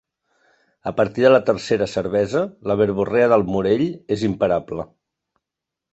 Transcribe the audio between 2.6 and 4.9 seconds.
la verborrea del Morell és imparable.